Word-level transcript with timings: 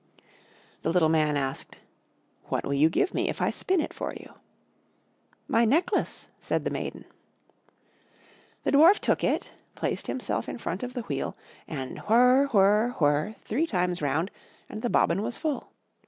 The 0.81 0.89
little 0.89 1.09
Man 1.09 1.37
asked, 1.37 1.77
"What 2.45 2.63
will 2.63 2.73
you 2.73 2.89
give 2.89 3.13
me 3.13 3.29
if 3.29 3.39
I 3.39 3.51
spin 3.51 3.79
it 3.79 3.93
for 3.93 4.15
you?" 4.15 4.33
"My 5.47 5.63
necklace," 5.63 6.27
said 6.39 6.63
the 6.65 6.71
maiden. 6.71 7.05
The 8.63 8.71
Dwarf 8.71 8.97
took 8.97 9.23
it, 9.23 9.51
placed 9.75 10.07
himself 10.07 10.49
in 10.49 10.57
front 10.57 10.81
of 10.81 10.95
the 10.95 11.03
wheel, 11.03 11.37
and 11.67 11.99
whirr, 11.99 12.47
whirr, 12.47 12.95
whirr, 12.99 13.35
three 13.45 13.67
times 13.67 14.01
round, 14.01 14.31
and 14.67 14.81
the 14.81 14.89
bobbin 14.89 15.21
was 15.21 15.37
full. 15.37 15.71